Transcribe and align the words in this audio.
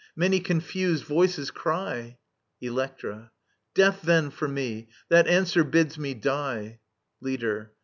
Many 0.15 0.39
confused 0.39 1.03
voices 1.03 1.51
cry 1.51 1.95
•••Electra. 2.59 3.29
Death, 3.75 4.01
then 4.01 4.31
for 4.31 4.47
me 4.47 4.87
I 4.89 4.93
That 5.09 5.27
answer 5.27 5.63
bids 5.63 5.99
me 5.99 6.15
die. 6.15 6.79
Leader. 7.21 7.73